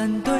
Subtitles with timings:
[0.00, 0.39] 难对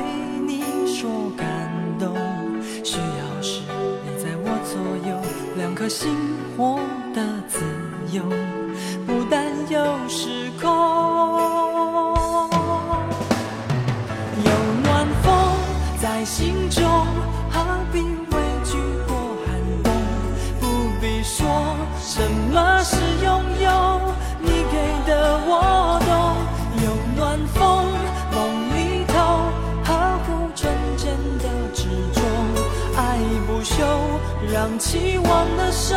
[34.60, 35.96] 让期望的手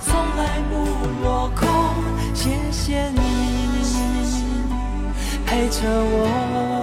[0.00, 1.68] 从来不落空，
[2.32, 3.20] 谢谢你
[5.44, 6.79] 陪着我。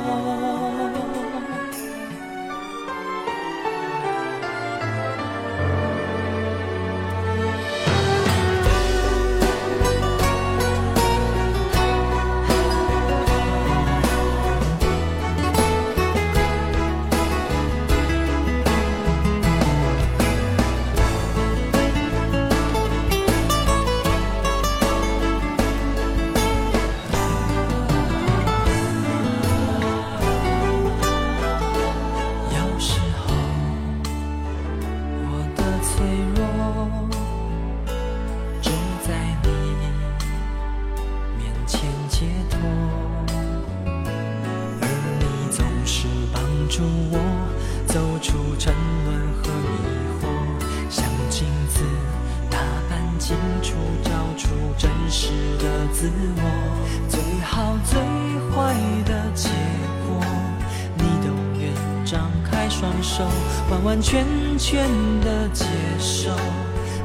[64.70, 64.84] 全
[65.22, 65.64] 的接
[65.98, 66.30] 受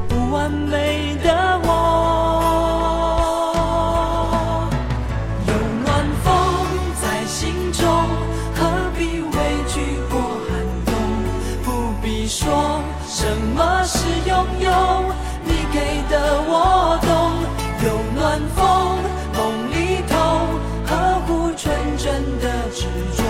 [0.09, 1.71] 不完美的我
[5.47, 6.27] 有暖风
[7.01, 7.87] 在心中
[8.56, 8.67] 何
[8.99, 9.31] 必畏
[9.69, 9.78] 惧
[10.11, 10.19] 过
[10.49, 10.51] 寒
[10.84, 10.91] 冬？
[11.62, 14.69] 不必说什么是拥有
[15.45, 17.06] 你给的我懂
[17.87, 17.87] 有。
[18.17, 18.59] 暖风
[19.37, 19.41] 梦
[19.71, 20.12] 里头
[20.89, 20.91] 呵
[21.28, 21.62] 护纯
[21.97, 22.81] 真的执
[23.17, 23.22] 着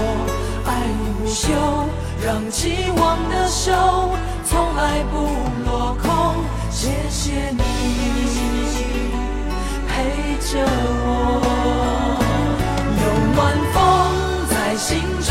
[0.64, 0.70] 爱
[1.20, 1.52] 无休
[2.24, 3.01] 让期望
[3.64, 3.70] 手
[4.44, 5.14] 从来不
[5.64, 6.34] 落空，
[6.68, 7.62] 谢谢你
[9.86, 9.92] 陪
[10.40, 10.58] 着
[11.06, 11.06] 我。
[12.98, 13.02] 有
[13.36, 13.38] 暖
[13.72, 13.76] 风
[14.50, 14.90] 在心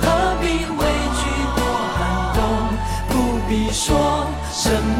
[0.00, 0.04] 何
[0.40, 0.44] 必
[0.78, 0.80] 畏
[1.20, 1.22] 惧
[1.54, 1.60] 过
[1.98, 2.00] 寒
[2.32, 2.40] 冬？
[3.10, 3.12] 不
[3.46, 3.78] 必说
[4.50, 4.64] 什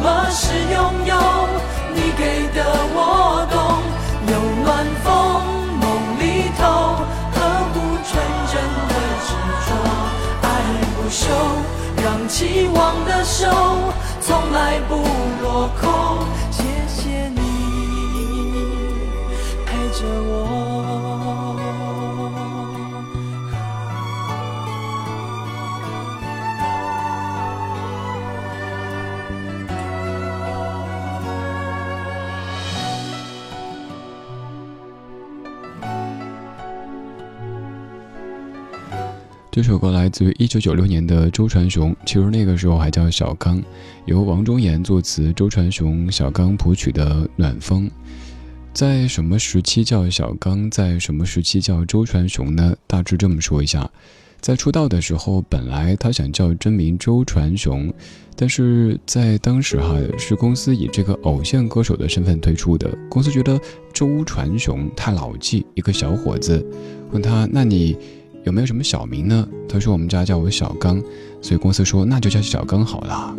[12.41, 13.45] 希望的手
[14.19, 14.95] 从来不
[15.43, 15.90] 落空。
[39.51, 43.61] 这首歌来自于一九九六年的周传雄，其实那个时候还叫小刚，
[44.05, 47.85] 由王中岩作词，周传雄、小刚谱曲的《暖风》。
[48.73, 52.73] 在什么时期叫小刚，在什么时期叫周传雄呢？
[52.87, 53.91] 大致这么说一下，
[54.39, 57.93] 在出道的时候，本来他想叫真名周传雄，
[58.37, 63.59] 但是在当时哈是公司以这个偶像歌手的身份推出的，公司觉得
[63.91, 66.65] 周传雄太老气，一个小伙子，
[67.11, 67.97] 问他那你。
[68.43, 69.47] 有没有什么小名呢？
[69.69, 71.01] 他说我们家叫我小刚，
[71.41, 73.35] 所以公司说那就叫小刚好了。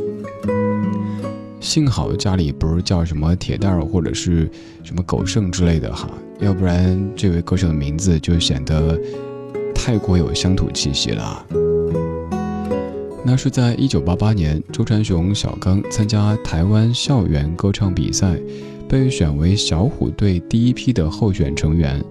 [1.61, 4.51] 幸好家里不是叫什么铁蛋儿或者是
[4.83, 6.09] 什么狗剩之类的哈，
[6.41, 8.99] 要不然这位歌手的名字就显得
[9.75, 11.47] 太过有乡土气息了。
[13.25, 18.37] 那是在一九八八年，周传雄小刚参加台湾校园歌唱比赛，
[18.89, 22.05] 被选为小虎队第一批的候选成员。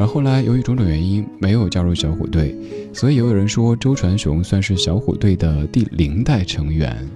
[0.00, 2.56] 而后来由于种种原因没有加入小虎队，
[2.90, 7.06] 所以也有人说周传雄算是小虎队的第零代成员。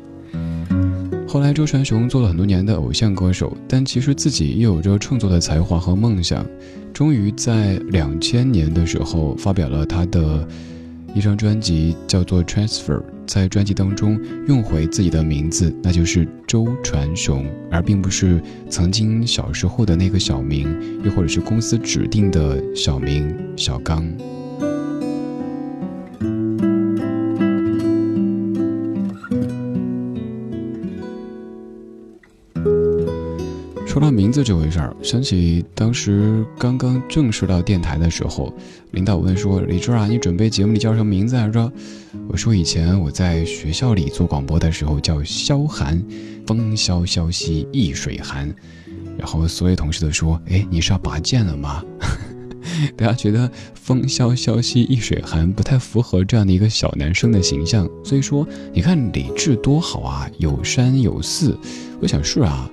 [1.27, 6.45] 后来周传雄做了很多年的偶像歌手，但其实自己也有着创作的才华和梦想。
[6.93, 10.47] 终于在两千年的时候发表了他的
[11.15, 12.99] 一张专辑，叫做《Transfer》。
[13.27, 20.69] 在专辑当中用回自己的名字，那就是周传雄，而并不是曾经小时候的那个小名，
[21.05, 24.05] 又或者是公司指定的小名小刚。
[34.45, 38.53] 这回事儿，想起当时刚刚正式到电台的时候，
[38.91, 41.73] 领导问说：“李志啊，你准备节目里叫什么名字来着？”
[42.29, 46.05] 我说：“以前我在学校里做广播的时候叫萧寒，
[46.47, 48.55] 风萧萧兮易水寒。”
[49.17, 51.83] 然后所有同事都说：“哎，你是要拔剑了吗？”
[52.97, 61.59] 大家觉得“风萧萧兮易水寒”不太符合这样的一个小男生的形象，所以说你看李志多好啊，有山有寺。
[62.03, 62.71] 我想是啊。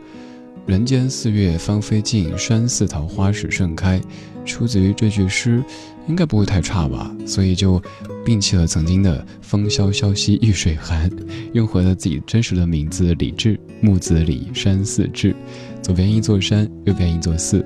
[0.72, 4.00] 人间四月芳菲尽，山寺桃花始盛开，
[4.46, 5.62] 出自于这句诗，
[6.08, 7.14] 应该不会太差吧？
[7.26, 7.78] 所以就
[8.24, 11.12] 摒弃了曾经的“风萧萧兮易水寒”，
[11.52, 15.36] 用回了自己真实的名字李志，木子李，山寺志。
[15.82, 17.66] 左边一座山，右边一座寺。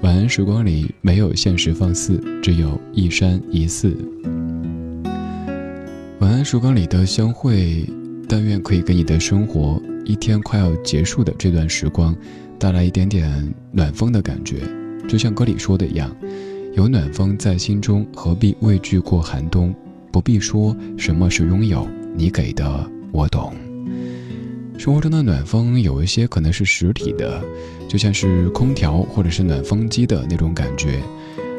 [0.00, 3.96] 晚安时光里没有现实放肆，只有一山一寺。
[6.18, 7.88] 晚安时光里的相会，
[8.28, 9.80] 但愿可以给你的生活。
[10.04, 12.14] 一天快要结束的这段时光，
[12.58, 14.56] 带来一点点暖风的感觉，
[15.08, 16.14] 就像歌里说的一样，
[16.74, 19.74] 有暖风在心中，何必畏惧过寒冬？
[20.10, 23.54] 不必说什么是拥有，你给的我懂。
[24.76, 27.42] 生活中的暖风有一些可能是实体的，
[27.88, 31.00] 就像是空调或者是暖风机的那种感觉，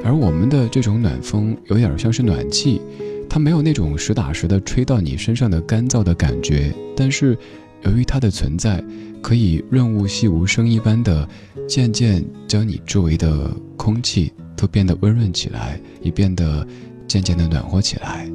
[0.03, 2.81] 而我们的这种暖风有点像是暖气，
[3.29, 7.37] 它没有那种实打实的吹到你身上的干燥的感觉，但是。
[7.85, 8.83] 由于它的存在，
[9.21, 11.27] 可以润物细无声一般的，
[11.67, 16.65] 渐渐将你周围的空气都变得温润起来，也变得
[17.07, 18.25] 渐渐的暖和起来。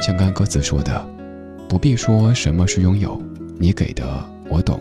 [0.00, 1.06] 像刚歌词说的，
[1.68, 3.20] 不必说什么是拥有，
[3.58, 4.04] 你给的
[4.48, 4.80] 我懂，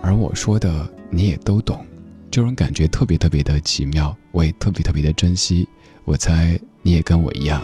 [0.00, 1.84] 而我说的你也都懂，
[2.30, 5.68] 这种感觉特别特别的奇妙，我也特别特别的珍惜。
[6.04, 7.62] 我猜你也跟我一样，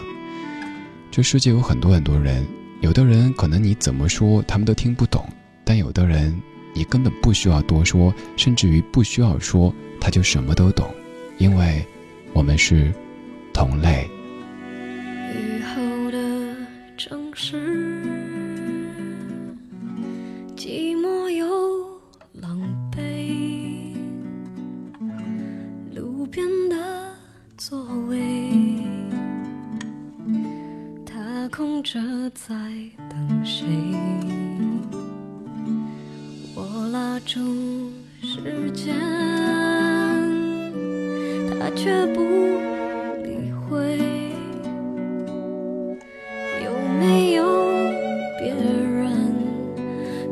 [1.09, 2.45] 这世界有很多很多人。
[2.81, 5.23] 有的人可能你怎么说他们都听不懂，
[5.63, 6.35] 但有的人
[6.73, 10.89] 你根本不需要多说，甚至于不需要说他就什么都懂，
[11.37, 11.85] 因为
[12.33, 12.91] 我们是
[13.53, 14.09] 同类。
[32.29, 32.55] 在
[33.09, 33.65] 等谁？
[36.55, 37.39] 我拉住
[38.21, 38.95] 时间，
[41.59, 42.21] 他却不
[43.23, 43.97] 理会。
[46.63, 47.43] 有没有
[48.39, 49.35] 别人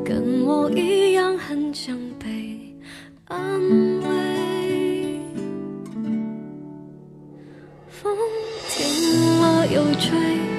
[0.06, 2.76] 跟我一样很想被
[3.26, 3.60] 安
[4.02, 5.20] 慰？
[7.90, 8.16] 风
[8.70, 10.59] 停了又吹。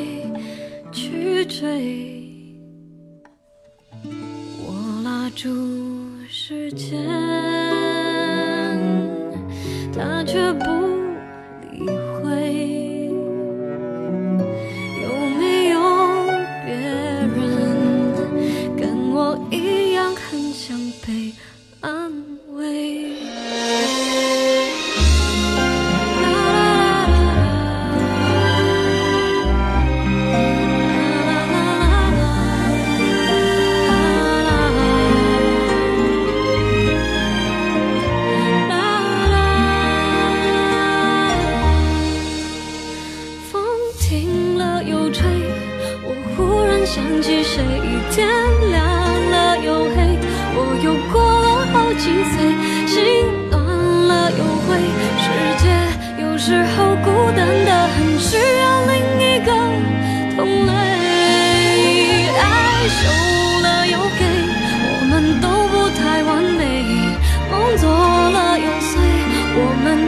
[6.91, 7.20] 时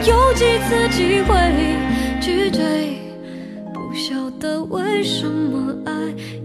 [0.06, 1.34] 有几次机会
[2.20, 2.98] 去追？
[3.72, 5.92] 不晓得为什么爱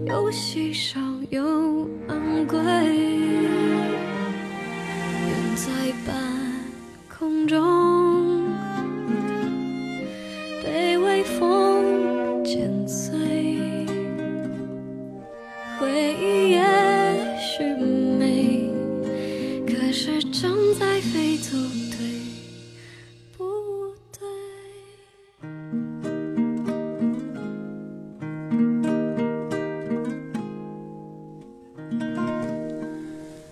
[0.06, 0.98] 又稀少
[1.28, 3.19] 又昂贵。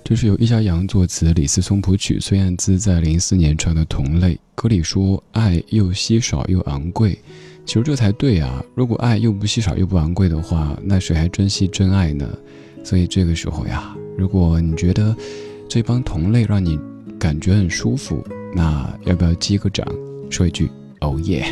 [0.09, 4.35] 这是由易家扬作词，李思松谱曲，孙燕姿在零四年唱的《同类》。
[4.55, 7.19] 歌里说：“爱又稀少又昂贵。”
[7.67, 8.65] 其实这才对啊！
[8.75, 12.27] 如果爱又不稀少又不昂贵的话，那谁还珍惜真爱呢？
[12.83, 15.15] 所以这个时候呀，如果你觉得
[15.69, 16.81] 这帮同类让你
[17.19, 18.25] 感觉很舒服，
[18.55, 19.87] 那要不要击个掌，
[20.31, 20.71] 说一句
[21.03, 21.45] “哦耶”？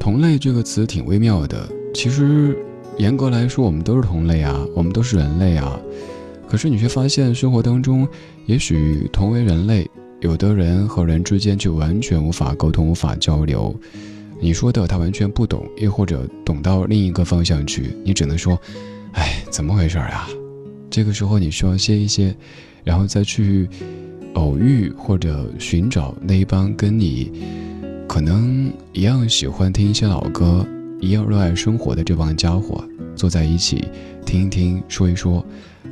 [0.00, 2.58] 同类这个词挺微妙的，其实。
[2.98, 5.78] 严格来说，我们都是同类啊，我们都是人类啊。
[6.48, 8.08] 可是你却发现，生活当中，
[8.46, 9.88] 也许同为人类，
[10.20, 13.74] 有的人和人之间就完全无法沟通、无法交流。
[14.40, 18.58] 你说的他完全不懂，又或者懂到另一个方向去，你只能说
[19.12, 20.28] ：“哎，怎么回事啊？”
[20.88, 22.34] 这个时候你需要歇一歇，
[22.84, 23.68] 然后再去
[24.34, 27.32] 偶遇或者寻找那一帮跟你
[28.06, 30.66] 可能一样喜欢听一些老歌。
[30.98, 32.82] 一样热爱生活的这帮家伙
[33.14, 33.84] 坐在一起，
[34.24, 35.44] 听一听，说一说，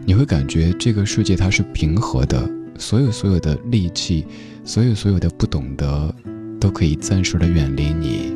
[0.06, 4.25] 你会感觉这个世界它是平和的，所有所有的戾气，
[4.64, 6.14] 所有所有的不懂得，
[6.58, 8.34] 都可以暂时的远离你。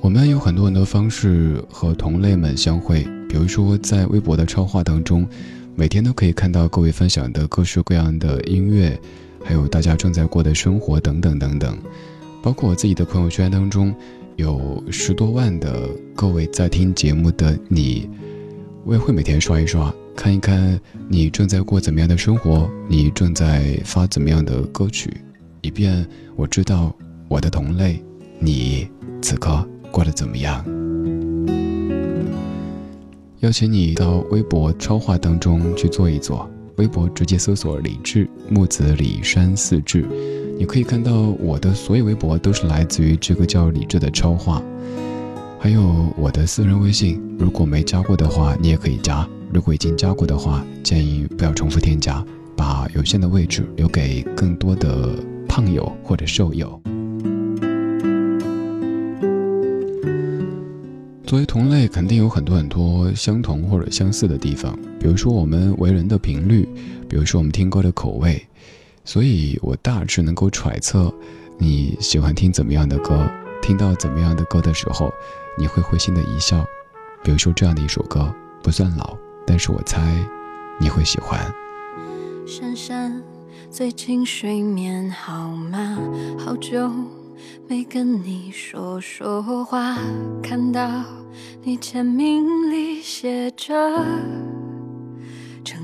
[0.00, 5.26] 我们有很多很多方式和同类们相会，比如说在微博的超话当中，
[5.74, 8.98] 每天都可以看到各位分享的各式各样的音乐，
[9.44, 11.76] 还有大家正在过的生活等等等等，
[12.42, 13.94] 包括我自己的朋友圈当中。
[14.40, 18.08] 有十多万的各位在听节目的你，
[18.86, 20.80] 我也会每天刷一刷，看一看
[21.10, 25.14] 你正在过怎么样的生活，你正在发怎么样的歌曲，
[25.60, 26.06] 以便
[26.36, 26.96] 我知道
[27.28, 28.02] 我的同类，
[28.38, 28.88] 你
[29.20, 30.64] 此刻过得怎么样。
[33.40, 40.02] 邀请你到微博超话当中去做一做，微博直接搜索李志木子李山四志。
[40.60, 44.62] 你可以看到我的所有微博都是来自于这个叫李智的超话，
[45.58, 52.22] 还有我的私人微信，如果没加过的话，你也可以加；如果已经加过的话，建议不要重复添加，
[52.54, 55.14] 把有限的位置留给更多的
[55.48, 56.78] 胖友或者瘦友。
[61.24, 66.68] 作为同类，肯定有很多很多相同或者相似的地方，比如说我们为人的频率，
[67.08, 68.46] 比如说我们听歌的口味。
[69.12, 71.12] 所以我大致能够揣测，
[71.58, 73.28] 你喜欢听怎么样的歌，
[73.60, 75.12] 听到怎么样的歌的时候，
[75.58, 76.64] 你会会心的一笑。
[77.20, 80.00] 比如说这样的一首歌，不算老，但是我猜
[80.78, 81.40] 你会喜欢。
[82.46, 83.20] 珊珊，
[83.68, 85.98] 最近睡眠好吗？
[86.38, 86.88] 好久
[87.66, 89.98] 没跟你说说话，
[90.40, 91.02] 看到
[91.64, 93.74] 你签名里写着。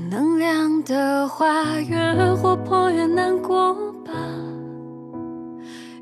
[0.09, 3.73] 能量的话，越活泼越难过
[4.05, 4.13] 吧，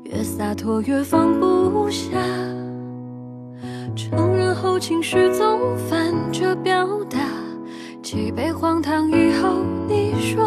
[0.04, 2.10] 越洒脱越放不下。
[3.96, 7.18] 承认后情绪总反着表达，
[8.00, 10.46] 几杯荒唐以后，你说，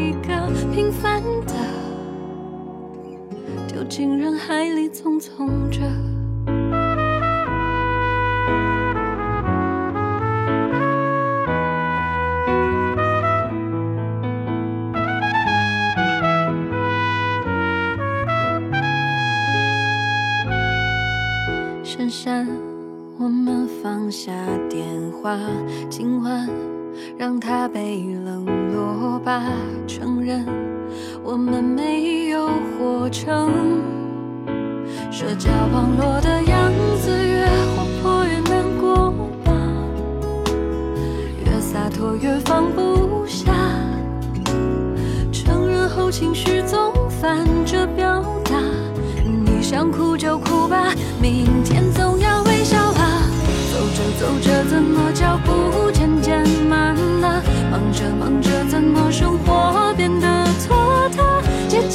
[3.91, 5.81] 进人海里匆匆着。
[23.17, 24.31] 我们放下
[24.69, 25.37] 电话，
[25.89, 26.49] 今晚
[27.17, 29.43] 让它被冷落吧。
[29.85, 30.45] 承认
[31.23, 33.51] 我们没有活成
[35.11, 36.71] 社交网络的样
[37.01, 37.45] 子，越
[37.75, 39.11] 活泼越难过
[39.43, 39.51] 吧，
[41.45, 43.53] 越洒脱越放不下。
[45.31, 46.09] 承认后。
[46.11, 48.59] 情绪总反着表达。
[49.23, 53.23] 你想哭就哭吧，明天总要微笑吧。
[53.71, 57.41] 走着走着，怎么脚步渐渐慢了？
[57.71, 60.30] 忙着忙着，怎么生活变得？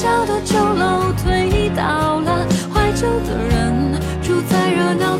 [0.06, 5.16] 小的酒楼推倒了，怀旧的人住在热闹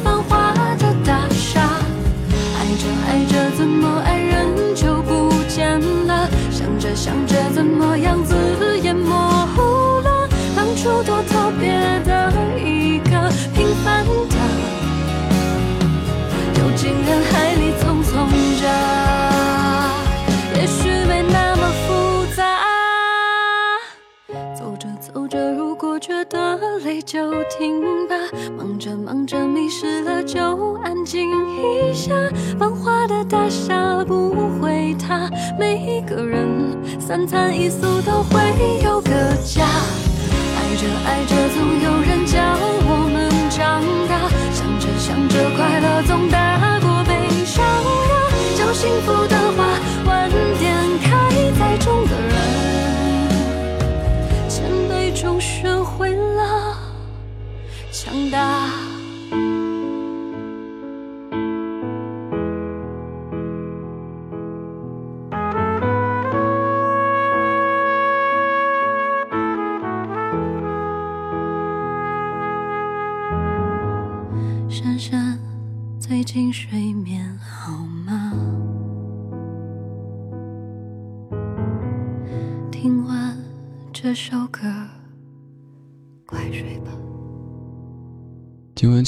[37.26, 38.75] 餐一宿都会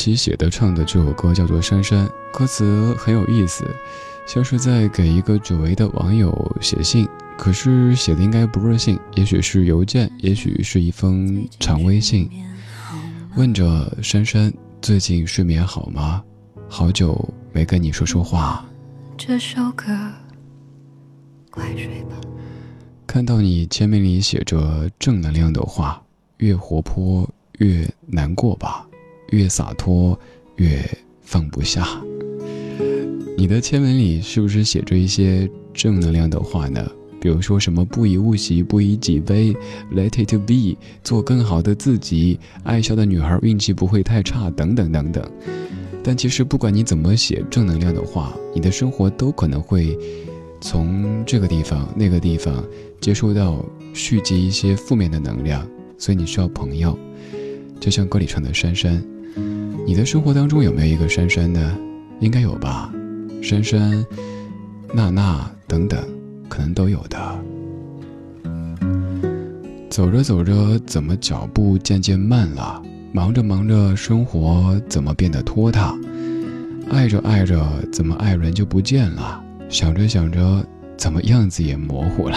[0.08, 3.64] 金玟岐写的唱的这首歌叫做《珊珊》，歌词很有意思，
[4.26, 12.30] 像是在给一个久违的网友写信，可是写的应该不是信，也许是邮件，也许是一封长微信，
[13.36, 16.22] 问着珊珊最近睡眠好吗？
[16.70, 18.64] 好久没跟你说说话。
[19.18, 19.86] 这首歌，
[21.50, 22.16] 快睡吧。
[23.06, 26.02] 看到你签名里写着正能量的话，
[26.38, 28.86] 越活泼越难过吧，
[29.30, 30.18] 越洒脱
[30.56, 30.80] 越
[31.22, 31.86] 放不下。
[33.36, 36.84] 你的签文里是不是写着一些正能量的话呢？
[37.20, 39.52] 比如说什么不以物喜，不以己悲
[39.92, 45.28] ，Let it be，做更好的自己，爱笑的女孩运气不会太差，等等等等。
[46.04, 49.98] 但其实不管你怎么写正能量的话，你的生活都可能会
[50.60, 52.64] 从这个地方、那个地方
[53.00, 55.66] 接收到蓄积一些负面的能量，
[55.98, 56.96] 所以你需要朋友。
[57.80, 59.04] 就像歌里唱的珊珊，
[59.88, 61.74] 你的生活当中有没有一个珊珊呢？
[62.20, 62.92] 应该有吧，
[63.42, 64.04] 珊珊、
[64.92, 65.98] 娜娜等等。
[66.46, 67.18] 可能都有的。
[69.88, 72.82] 走着走着，怎么脚步渐渐慢了？
[73.12, 75.96] 忙着忙着，生活怎么变得拖沓？
[76.90, 79.42] 爱着爱着，怎么爱人就不见了？
[79.70, 80.62] 想着想着，
[80.98, 82.36] 怎么样子也模糊了？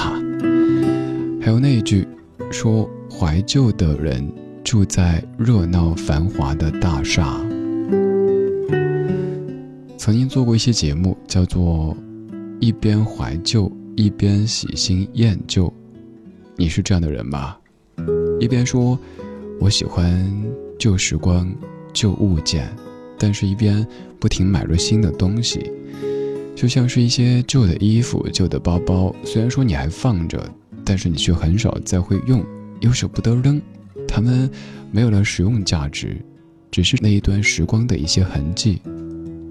[1.41, 2.07] 还有那一句，
[2.49, 4.25] 说怀旧的人
[4.71, 7.37] 住在热闹繁华的大厦。
[9.97, 11.93] 曾经做过一些节目，叫做
[12.61, 13.69] 一边怀旧。
[13.97, 15.71] 一边喜新厌旧，
[16.55, 17.57] 你是这样的人吗？
[18.39, 18.97] 一边说
[19.59, 20.33] 我喜欢
[20.79, 21.53] 旧时光、
[21.91, 22.73] 旧物件，
[23.19, 23.85] 但是一边
[24.21, 25.69] 不停买入新的东西，
[26.55, 30.41] 就像是一些旧的衣服、旧的包包，虽然说你还放着，
[30.85, 32.41] 但是你却很少再会用，
[32.79, 33.61] 又舍不得扔，
[34.13, 34.51] 它们
[34.91, 36.17] 没有了实用价值，
[36.69, 38.81] 只是那一段时光的一些痕迹。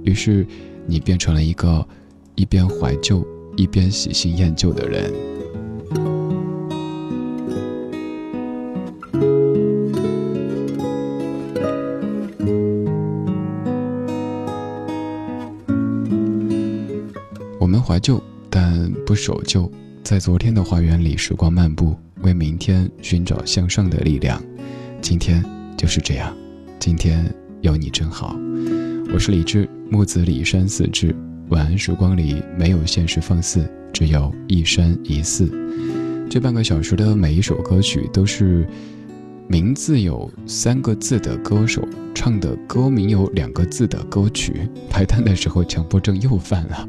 [0.05, 0.47] 于是，
[0.87, 1.87] 你变成了一个
[2.35, 3.27] 一边怀旧。
[3.57, 5.13] 一边喜新厌旧的人，
[17.59, 19.71] 我们怀旧，但不守旧，
[20.05, 24.41] 在昨天的花园里时光漫步，为明天寻找向上的力量。
[25.03, 25.43] 今天
[25.77, 26.37] 就是这样，
[26.79, 27.25] 今天
[27.63, 28.37] 有你真好。
[29.13, 31.15] 我是李志，木子李山四志。
[31.49, 35.51] 晚安时光里没有现实放肆，只有一山一寺。
[36.29, 38.69] 这半个小时的每一首歌曲都是
[39.49, 41.83] 名字有三个字的歌手
[42.15, 44.69] 唱的歌名有两个字的歌曲。
[44.91, 46.89] 排单的时候强迫症又犯了。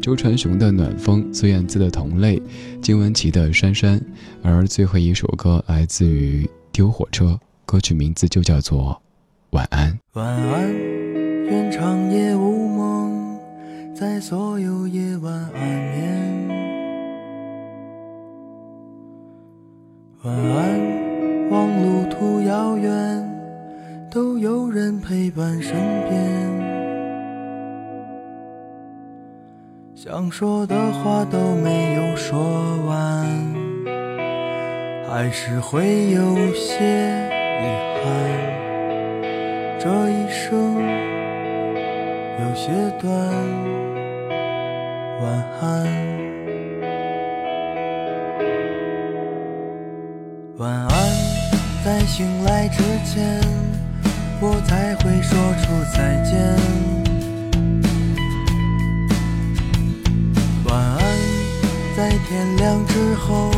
[0.00, 2.40] 周传雄的暖风，孙燕姿的同类，
[2.80, 4.00] 金玟岐的珊珊。
[4.40, 6.48] 而最后一首歌来自于
[6.80, 9.02] 丢火车，歌曲名字就叫做
[9.50, 9.98] 晚安。
[10.14, 10.72] 晚安，
[11.44, 13.38] 愿长夜无梦。
[13.94, 16.48] 在所有夜晚安眠。
[20.22, 23.30] 晚安，望路途遥远，
[24.10, 25.74] 都有人陪伴身
[26.08, 26.50] 边。
[29.94, 32.40] 想说的话都没有说
[32.86, 33.28] 完，
[35.12, 36.84] 还是会有些
[37.58, 37.64] 遗
[37.98, 38.04] 憾。
[39.80, 40.80] 这一生
[42.38, 42.70] 有些
[43.02, 43.10] 短，
[45.20, 45.26] 晚
[45.60, 45.64] 安。
[50.58, 50.88] 晚安，
[51.84, 53.42] 在醒来之前，
[54.40, 56.38] 我才会说出再见。
[60.66, 61.00] 晚安，
[61.96, 63.50] 在天亮之后，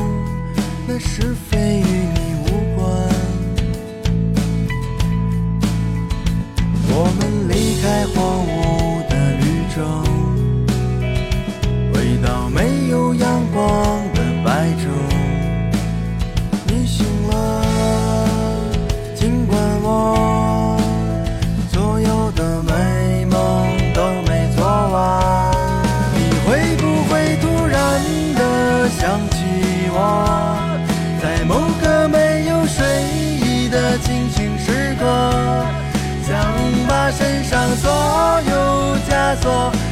[0.87, 1.83] 那是非与
[2.15, 2.22] 你。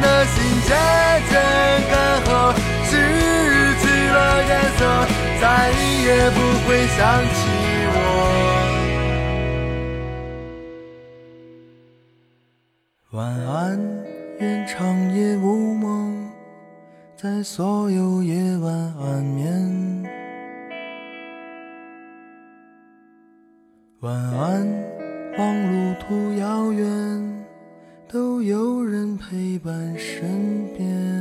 [0.00, 0.70] 的心渐
[1.30, 1.34] 渐
[1.90, 2.54] 干涸，
[2.84, 2.90] 失
[3.80, 4.80] 去了颜色，
[5.40, 5.44] 再
[6.04, 6.98] 也不会想
[7.34, 7.36] 起
[7.94, 7.96] 我。
[13.12, 13.78] 晚安，
[14.40, 14.76] 愿长
[15.14, 16.30] 夜无梦，
[17.16, 20.04] 在所有夜晚安眠。
[24.00, 24.66] 晚安，
[25.38, 27.35] 望路途遥远，
[28.16, 31.15] 都有人陪伴身边。